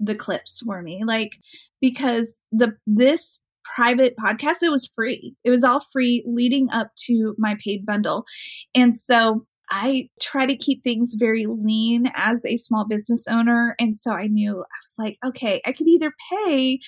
[0.00, 1.04] the clips for me.
[1.06, 1.38] Like
[1.82, 3.42] because the this
[3.74, 5.34] private podcast it was free.
[5.44, 8.24] It was all free leading up to my paid bundle.
[8.74, 13.74] And so I try to keep things very lean as a small business owner.
[13.78, 16.78] And so I knew I was like, okay, I could either pay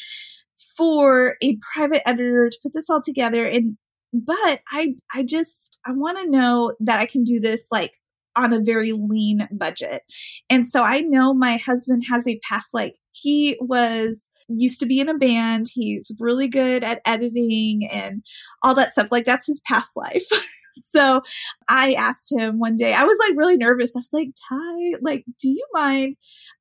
[0.76, 3.76] for a private editor to put this all together and
[4.12, 7.92] but I I just I want to know that I can do this like
[8.36, 10.02] on a very lean budget.
[10.50, 15.00] And so I know my husband has a past like he was used to be
[15.00, 15.66] in a band.
[15.72, 18.22] He's really good at editing and
[18.62, 19.08] all that stuff.
[19.10, 20.26] Like that's his past life.
[20.82, 21.22] so
[21.68, 23.94] I asked him one day, I was like really nervous.
[23.94, 26.16] I was like, Ty, like, do you mind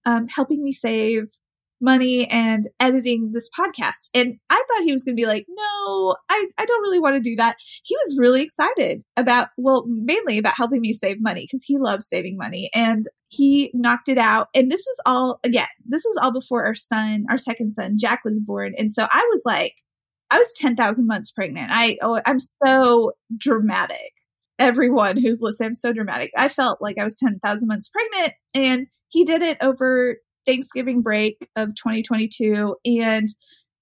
[0.06, 1.32] um, helping me save
[1.84, 4.10] money and editing this podcast.
[4.14, 7.16] And I thought he was going to be like, no, I, I don't really want
[7.16, 7.58] to do that.
[7.84, 12.08] He was really excited about, well, mainly about helping me save money because he loves
[12.08, 14.48] saving money and he knocked it out.
[14.56, 18.22] And this was all, again, this was all before our son, our second son, Jack
[18.24, 18.74] was born.
[18.78, 19.76] And so I was like,
[20.32, 21.70] I was 10,000 months pregnant.
[21.72, 24.14] I, oh, I'm so dramatic
[24.60, 25.68] everyone who's listening.
[25.68, 26.32] I'm so dramatic.
[26.38, 31.48] I felt like I was 10,000 months pregnant and he did it over Thanksgiving break
[31.56, 33.28] of 2022 and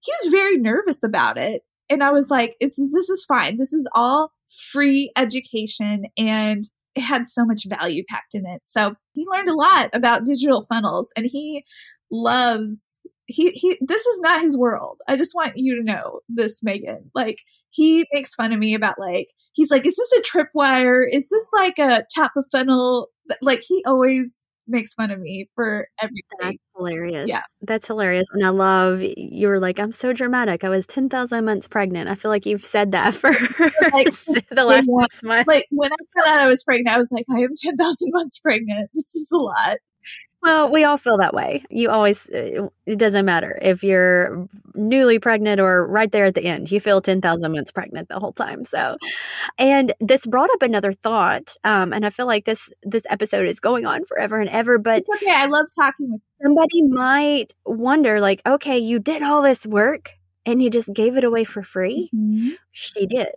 [0.04, 1.64] he was very nervous about it.
[1.90, 3.58] And I was like, it's, this is fine.
[3.58, 4.32] This is all
[4.72, 6.64] free education and
[6.96, 8.66] it had so much value packed in it.
[8.66, 11.64] So he learned a lot about digital funnels and he
[12.12, 15.00] loves he he this is not his world.
[15.08, 17.12] I just want you to know this, Magan.
[17.16, 21.04] Like he makes fun of me about like he's like, is this a tripwire?
[21.10, 23.08] Is this like a top of funnel?
[23.42, 26.38] Like he always makes fun of me for everything.
[26.40, 27.28] That's hilarious.
[27.28, 27.42] Yeah.
[27.62, 28.28] That's hilarious.
[28.34, 30.64] And I love you were like, I'm so dramatic.
[30.64, 32.10] I was 10,000 months pregnant.
[32.10, 34.08] I feel like you've said that for like,
[34.52, 35.48] the last six months.
[35.48, 38.40] Like when I found out I was pregnant, I was like, I am 10,000 months
[38.40, 38.90] pregnant.
[38.94, 39.78] This is a lot.
[40.42, 41.64] Well, we all feel that way.
[41.70, 46.72] You always, it doesn't matter if you're newly pregnant or right there at the end,
[46.72, 48.66] you feel 10,000 months pregnant the whole time.
[48.66, 48.98] So,
[49.60, 51.56] and this brought up another thought.
[51.64, 55.00] Um, and I feel like this, this episode is going on forever and ever, but
[55.00, 55.32] it's okay.
[55.32, 60.14] I love talking with somebody might wonder like, okay, you did all this work
[60.46, 62.10] and you just gave it away for free.
[62.16, 62.52] Mm-hmm.
[62.72, 63.34] She did.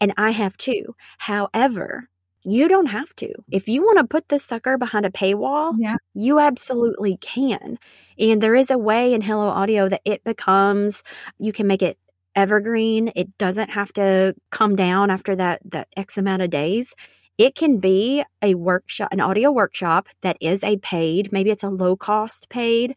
[0.00, 0.96] And I have too.
[1.18, 2.08] However,
[2.44, 3.32] you don't have to.
[3.50, 5.96] If you want to put this sucker behind a paywall, yeah.
[6.14, 7.78] you absolutely can.
[8.18, 11.02] And there is a way in Hello Audio that it becomes,
[11.38, 11.98] you can make it
[12.34, 13.10] evergreen.
[13.16, 16.94] It doesn't have to come down after that, that X amount of days.
[17.36, 21.68] It can be a workshop, an audio workshop that is a paid, maybe it's a
[21.68, 22.96] low cost paid.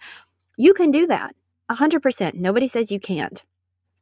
[0.58, 1.36] You can do that.
[1.70, 2.34] 100%.
[2.34, 3.44] Nobody says you can't.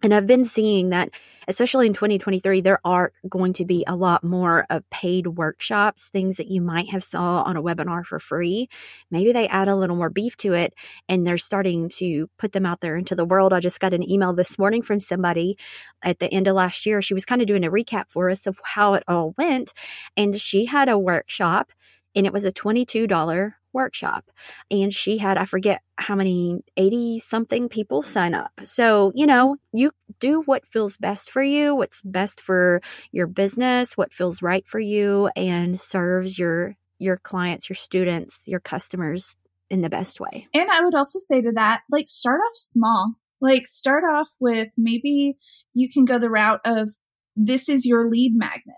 [0.02, 1.10] And I've been seeing that,
[1.50, 6.38] especially in 2023, there are going to be a lot more of paid workshops, things
[6.38, 8.70] that you might have saw on a webinar for free.
[9.12, 10.74] Maybe they add a little more beef to it
[11.10, 13.52] and they're starting to put them out there into the world.
[13.52, 15.58] I just got an email this morning from somebody
[16.02, 17.02] at the end of last year.
[17.02, 19.74] She was kind of doing a recap for us of how it all went.
[20.16, 21.74] And she had a workshop
[22.16, 24.32] and it was a $22 workshop.
[24.70, 28.52] And she had, I forget how many, 80 something people sign up.
[28.64, 33.98] So, you know, you do what feels best for you, what's best for your business,
[33.98, 39.38] what feels right for you, and serves your your clients, your students, your customers
[39.70, 40.48] in the best way.
[40.54, 43.14] And I would also say to that, like start off small.
[43.42, 45.38] Like start off with maybe
[45.74, 46.94] you can go the route of
[47.38, 48.76] this is your lead magnet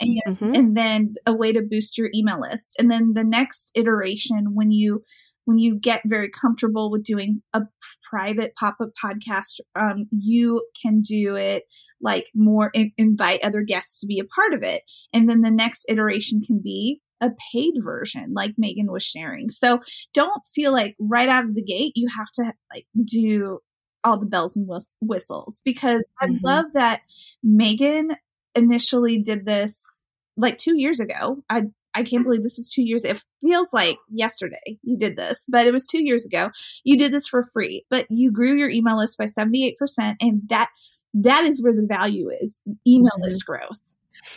[0.00, 0.54] and, mm-hmm.
[0.54, 2.76] and then a way to boost your email list.
[2.78, 5.04] And then the next iteration, when you
[5.46, 7.62] when you get very comfortable with doing a
[8.02, 11.64] private pop-up podcast um, you can do it
[12.02, 14.82] like more in- invite other guests to be a part of it
[15.14, 19.80] and then the next iteration can be a paid version like magan was sharing so
[20.12, 23.60] don't feel like right out of the gate you have to like do
[24.04, 24.68] all the bells and
[25.00, 26.34] whistles because mm-hmm.
[26.34, 27.00] i love that
[27.42, 28.10] magan
[28.56, 30.04] initially did this
[30.36, 31.42] like two years ago.
[31.48, 31.64] I
[31.96, 33.04] I can't believe this is two years.
[33.04, 36.50] It feels like yesterday you did this, but it was two years ago.
[36.84, 39.72] You did this for free, but you grew your email list by 78%.
[40.20, 40.68] And that,
[41.14, 43.22] that is where the value is email mm-hmm.
[43.22, 43.80] list growth.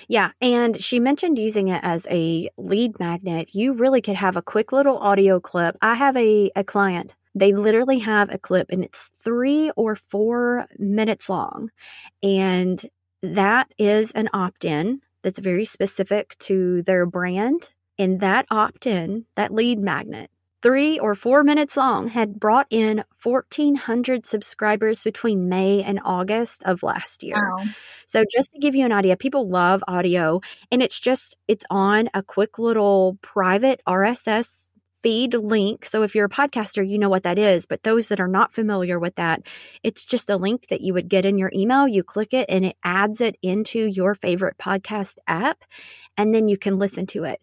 [0.08, 0.32] Yeah.
[0.40, 3.54] And she mentioned using it as a lead magnet.
[3.54, 5.76] You really could have a quick little audio clip.
[5.82, 10.66] I have a, a client they literally have a clip and it's three or four
[10.78, 11.70] minutes long.
[12.24, 12.84] And
[13.22, 17.72] that is an opt in that's very specific to their brand.
[17.98, 23.04] And that opt in, that lead magnet, three or four minutes long, had brought in
[23.22, 27.54] 1,400 subscribers between May and August of last year.
[27.58, 27.66] Wow.
[28.06, 30.40] So, just to give you an idea, people love audio,
[30.72, 34.69] and it's just, it's on a quick little private RSS
[35.02, 35.86] feed link.
[35.86, 37.66] So if you're a podcaster, you know what that is.
[37.66, 39.42] But those that are not familiar with that,
[39.84, 41.88] it's just a link that you would get in your email.
[41.88, 45.64] You click it and it adds it into your favorite podcast app,
[46.18, 47.42] and then you can listen to it.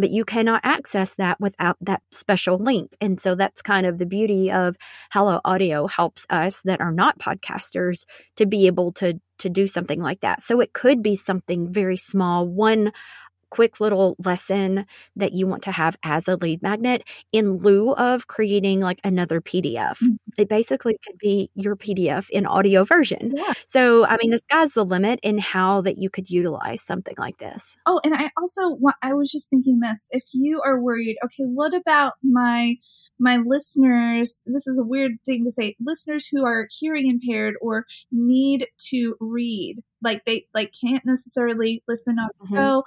[0.00, 2.94] But you cannot access that without that special link.
[3.00, 4.76] And so that's kind of the beauty of
[5.10, 8.04] Hello Audio helps us that are not podcasters
[8.36, 10.42] to be able to to do something like that.
[10.42, 12.92] So it could be something very small, one
[13.50, 14.86] quick little lesson
[15.16, 19.40] that you want to have as a lead magnet in lieu of creating like another
[19.40, 19.98] PDF.
[19.98, 20.14] Mm-hmm.
[20.36, 23.32] It basically could be your PDF in audio version.
[23.36, 23.52] Yeah.
[23.66, 27.38] So, I mean, the sky's the limit in how that you could utilize something like
[27.38, 27.76] this.
[27.86, 31.44] Oh, and I also want, I was just thinking this, if you are worried, okay,
[31.44, 32.76] what about my,
[33.18, 34.44] my listeners?
[34.46, 39.16] This is a weird thing to say, listeners who are hearing impaired or need to
[39.20, 42.56] read like they like can't necessarily listen on the mm-hmm.
[42.56, 42.82] show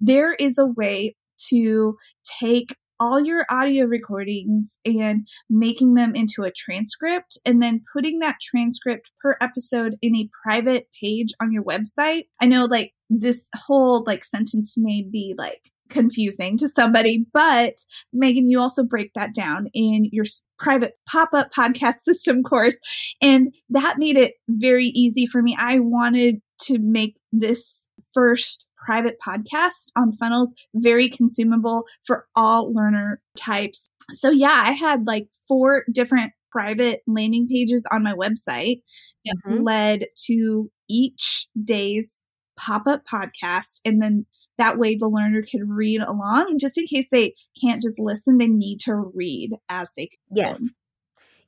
[0.00, 1.96] there is a way to
[2.40, 8.36] take all your audio recordings and making them into a transcript and then putting that
[8.40, 12.24] transcript per episode in a private page on your website.
[12.40, 17.74] I know like this whole like sentence may be like confusing to somebody, but
[18.12, 20.24] Magan, you also break that down in your
[20.58, 22.80] private pop up podcast system course.
[23.20, 25.56] And that made it very easy for me.
[25.58, 33.20] I wanted to make this first private podcast on funnels very consumable for all learner
[33.36, 33.88] types.
[34.10, 38.82] So yeah, I had like four different private landing pages on my website
[39.24, 39.62] that mm-hmm.
[39.62, 42.24] led to each day's
[42.56, 44.26] pop-up podcast and then
[44.58, 48.46] that way the learner could read along just in case they can't just listen they
[48.46, 50.60] need to read as they yes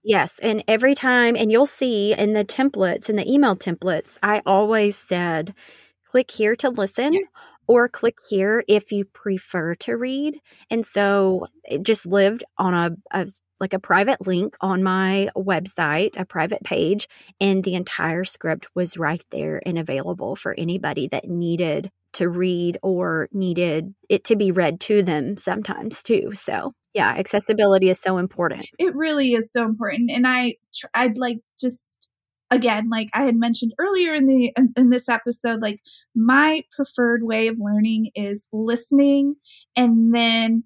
[0.08, 0.38] Yes.
[0.38, 4.96] And every time, and you'll see in the templates, in the email templates, I always
[4.96, 5.52] said,
[6.08, 7.50] click here to listen yes.
[7.66, 10.38] or click here if you prefer to read.
[10.70, 13.26] And so it just lived on a, a
[13.58, 17.08] like a private link on my website, a private page,
[17.40, 22.78] and the entire script was right there and available for anybody that needed to read
[22.82, 26.30] or needed it to be read to them sometimes too.
[26.34, 28.66] So, yeah, accessibility is so important.
[28.78, 30.10] It really is so important.
[30.10, 30.54] And I,
[30.94, 32.10] I'd like just,
[32.50, 35.80] again, like I had mentioned earlier in the, in, in this episode, like
[36.14, 39.34] my preferred way of learning is listening
[39.76, 40.64] and then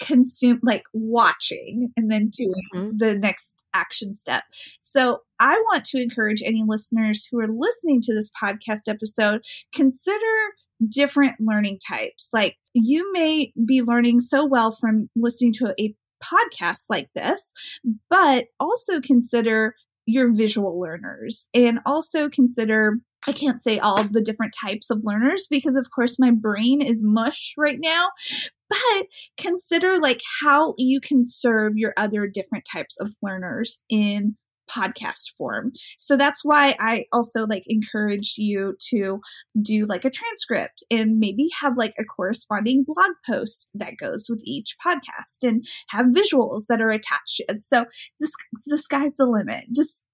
[0.00, 2.96] consume like watching and then doing mm-hmm.
[2.96, 4.44] the next action step.
[4.80, 10.16] So I want to encourage any listeners who are listening to this podcast episode consider
[10.88, 12.30] different learning types.
[12.32, 17.52] Like you may be learning so well from listening to a podcast like this,
[18.08, 19.74] but also consider
[20.06, 22.94] your visual learners and also consider
[23.26, 27.02] I can't say all the different types of learners because of course my brain is
[27.04, 28.08] mush right now,
[28.70, 29.06] but
[29.36, 34.36] consider like how you can serve your other different types of learners in
[34.70, 35.72] podcast form.
[35.98, 39.20] So that's why I also like encourage you to
[39.60, 44.40] do like a transcript and maybe have like a corresponding blog post that goes with
[44.44, 47.40] each podcast and have visuals that are attached.
[47.56, 47.86] So
[48.20, 48.32] just
[48.66, 49.64] the sky's the limit.
[49.74, 50.04] Just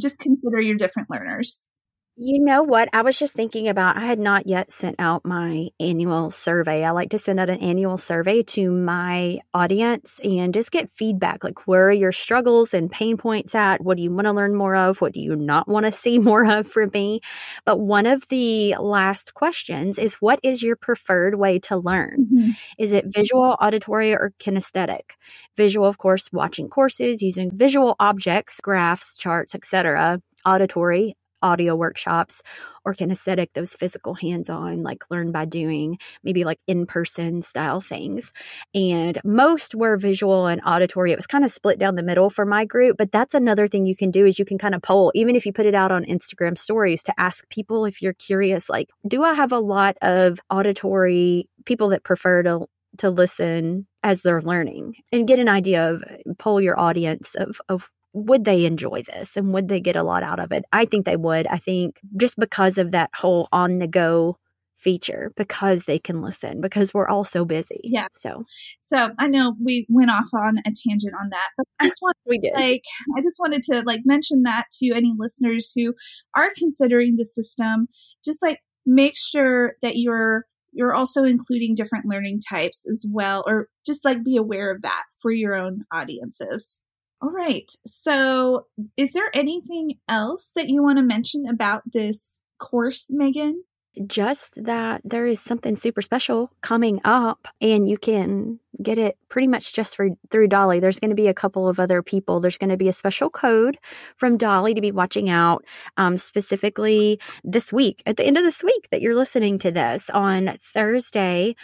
[0.00, 1.68] just consider your different learners.
[2.16, 2.90] You know what?
[2.92, 6.84] I was just thinking about I had not yet sent out my annual survey.
[6.84, 11.42] I like to send out an annual survey to my audience and just get feedback
[11.42, 13.82] like where are your struggles and pain points at?
[13.82, 15.00] What do you want to learn more of?
[15.00, 17.22] What do you not want to see more of from me?
[17.64, 22.28] But one of the last questions is what is your preferred way to learn?
[22.30, 22.50] Mm-hmm.
[22.78, 25.12] Is it visual, auditory, or kinesthetic?
[25.56, 32.42] Visual, of course, watching courses using visual objects, graphs, charts, etc auditory audio workshops
[32.84, 37.80] or kinesthetic, those physical hands on, like learn by doing, maybe like in person style
[37.80, 38.32] things.
[38.74, 41.12] And most were visual and auditory.
[41.12, 43.86] It was kind of split down the middle for my group, but that's another thing
[43.86, 45.92] you can do is you can kind of poll, even if you put it out
[45.92, 49.96] on Instagram stories to ask people if you're curious, like, do I have a lot
[50.02, 52.66] of auditory people that prefer to
[52.98, 56.04] to listen as they're learning and get an idea of
[56.38, 60.22] poll your audience of, of would they enjoy this and would they get a lot
[60.22, 60.64] out of it?
[60.72, 61.46] I think they would.
[61.46, 64.38] I think just because of that whole on the go
[64.82, 67.80] feature because they can listen because we're all so busy.
[67.84, 68.08] Yeah.
[68.12, 68.42] So
[68.80, 72.16] so I know we went off on a tangent on that, but I just want
[72.26, 72.82] we did like
[73.16, 75.94] I just wanted to like mention that to any listeners who
[76.36, 77.86] are considering the system.
[78.24, 83.68] Just like make sure that you're you're also including different learning types as well, or
[83.86, 86.80] just like be aware of that for your own audiences.
[87.22, 87.70] All right.
[87.86, 88.66] So,
[88.96, 93.62] is there anything else that you want to mention about this course, Magan?
[94.06, 99.46] just that there is something super special coming up and you can get it pretty
[99.46, 100.80] much just for through Dolly.
[100.80, 102.40] There's going to be a couple of other people.
[102.40, 103.78] There's going to be a special code
[104.16, 105.64] from Dolly to be watching out
[105.96, 110.08] um, specifically this week at the end of this week that you're listening to this
[110.10, 111.54] on Thursday.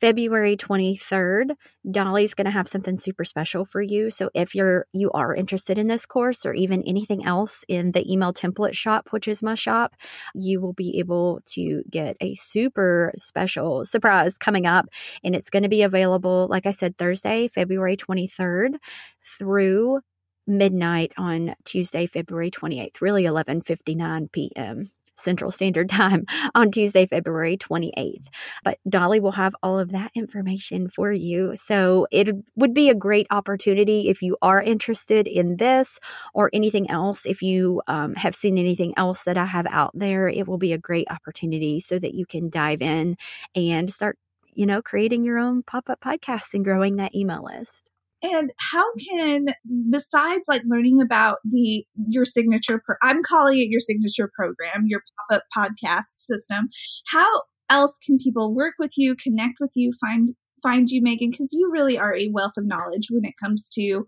[0.00, 1.50] February 23rd,
[1.90, 4.10] Dolly's going to have something super special for you.
[4.10, 8.10] So if you're you are interested in this course or even anything else in the
[8.10, 9.94] email template shop, which is my shop,
[10.34, 14.86] you will be able to get a super special surprise coming up
[15.24, 18.76] and it's going to be available like I said Thursday, February 23rd
[19.24, 20.00] through
[20.46, 24.90] midnight on Tuesday, February 28th, really 11:59 p.m.
[25.18, 28.26] Central Standard Time on Tuesday, February 28th.
[28.64, 31.54] But Dolly will have all of that information for you.
[31.54, 35.98] So it would be a great opportunity if you are interested in this
[36.34, 37.26] or anything else.
[37.26, 40.72] If you um, have seen anything else that I have out there, it will be
[40.72, 43.16] a great opportunity so that you can dive in
[43.54, 44.18] and start,
[44.54, 47.88] you know, creating your own pop up podcast and growing that email list.
[48.22, 49.46] And how can,
[49.90, 55.02] besides like learning about the your signature, pro- I'm calling it your signature program, your
[55.30, 56.68] pop up podcast system.
[57.12, 57.28] How
[57.70, 61.30] else can people work with you, connect with you, find find you, Magan?
[61.30, 64.06] Because you really are a wealth of knowledge when it comes to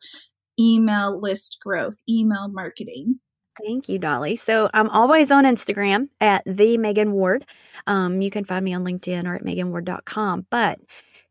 [0.58, 3.20] email list growth, email marketing.
[3.62, 4.36] Thank you, Dolly.
[4.36, 7.44] So I'm always on Instagram at the Magan Ward.
[7.86, 10.46] Um, you can find me on LinkedIn or at maganward.com.
[10.50, 10.78] But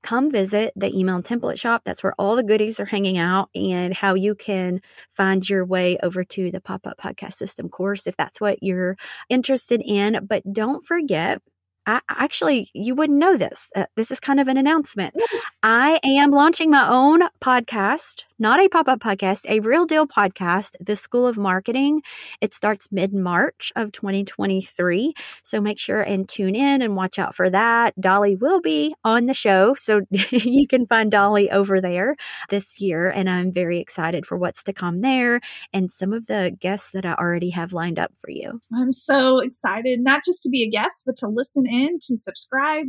[0.01, 1.81] come visit the email template shop.
[1.85, 4.81] That's where all the goodies are hanging out and how you can
[5.15, 8.97] find your way over to the pop up podcast system course if that's what you're
[9.29, 10.25] interested in.
[10.27, 11.41] But don't forget,
[11.85, 13.67] I, actually, you wouldn't know this.
[13.75, 15.15] Uh, this is kind of an announcement.
[15.61, 20.75] I am launching my own podcast not a pop up podcast, a real deal podcast,
[20.79, 22.01] The School of Marketing.
[22.39, 25.13] It starts mid March of 2023.
[25.43, 27.99] So make sure and tune in and watch out for that.
[27.99, 29.75] Dolly will be on the show.
[29.75, 32.15] So you can find Dolly over there
[32.47, 33.09] this year.
[33.09, 35.41] And I'm very excited for what's to come there
[35.73, 38.61] and some of the guests that I already have lined up for you.
[38.73, 42.87] I'm so excited, not just to be a guest, but to listen in, to subscribe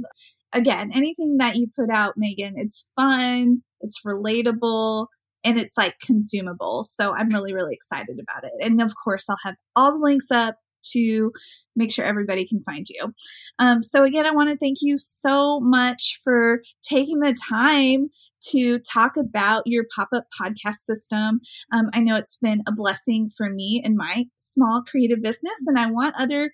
[0.53, 5.07] again, anything that you put out, Magan, it's fun, it's relatable,
[5.45, 6.85] and it's like consumable.
[6.85, 8.53] So I'm really, really excited about it.
[8.61, 10.57] And of course, I'll have all the links up
[10.93, 11.31] to
[11.77, 13.13] make sure everybody can find you.
[13.59, 18.09] Um, so again, I want to thank you so much for taking the time
[18.49, 21.41] to talk about your pop-up podcast system.
[21.73, 25.79] Um, I know it's been a blessing for me in my small creative business, and
[25.79, 26.51] I want other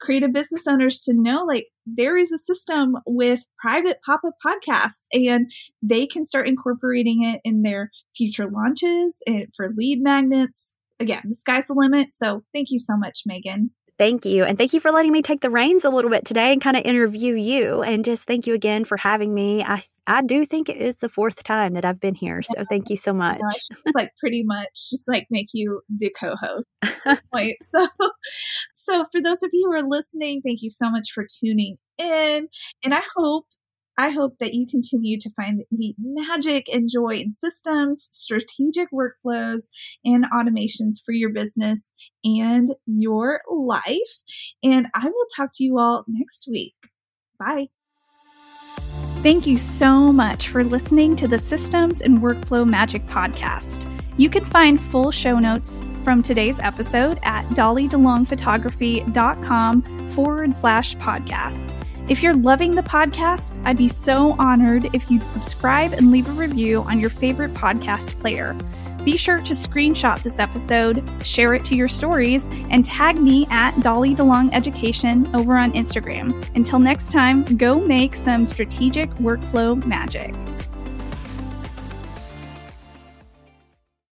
[0.00, 5.50] creative business owners to know like there is a system with private pop-up podcasts and
[5.82, 11.34] they can start incorporating it in their future launches and for lead magnets again the
[11.34, 13.70] sky's the limit so thank you so much magan
[14.00, 14.44] Thank you.
[14.44, 16.74] And thank you for letting me take the reins a little bit today and kind
[16.74, 17.82] of interview you.
[17.82, 19.62] And just thank you again for having me.
[19.62, 22.40] I, I do think it is the fourth time that I've been here.
[22.40, 23.38] So thank you so oh much.
[23.44, 26.66] It's like pretty much just like make you the co-host.
[27.30, 27.86] Wait, so
[28.80, 32.48] so for those of you who are listening, thank you so much for tuning in.
[32.82, 33.46] And I hope
[33.98, 39.64] I hope that you continue to find the magic and joy in systems, strategic workflows,
[40.06, 41.90] and automations for your business
[42.24, 43.82] and your life.
[44.62, 46.74] And I will talk to you all next week.
[47.38, 47.66] Bye.
[49.22, 53.86] Thank you so much for listening to the Systems and Workflow Magic podcast.
[54.16, 61.76] You can find full show notes from today's episode at dollydelongphotography.com forward slash podcast.
[62.08, 66.32] If you're loving the podcast, I'd be so honored if you'd subscribe and leave a
[66.32, 68.56] review on your favorite podcast player.
[69.04, 73.78] Be sure to screenshot this episode, share it to your stories, and tag me at
[73.80, 76.46] Dolly DeLong Education over on Instagram.
[76.54, 80.34] Until next time, go make some strategic workflow magic.